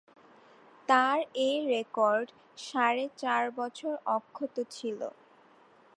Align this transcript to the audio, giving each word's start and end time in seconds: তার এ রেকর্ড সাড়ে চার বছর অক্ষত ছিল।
তার 0.89 1.17
এ 1.39 1.49
রেকর্ড 1.67 2.27
সাড়ে 2.57 3.05
চার 3.17 3.43
বছর 3.51 3.93
অক্ষত 4.17 4.55
ছিল। 4.71 4.99